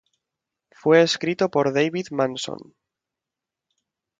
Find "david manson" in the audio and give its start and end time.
1.73-2.73